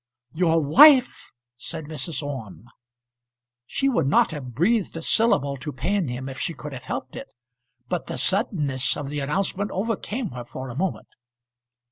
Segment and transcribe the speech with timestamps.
[0.33, 2.23] "Your wife!" said Mrs.
[2.23, 2.65] Orme.
[3.67, 7.15] She would not have breathed a syllable to pain him if she could have helped
[7.15, 7.27] it,
[7.87, 11.09] but the suddenness of the announcement overcame her for a moment.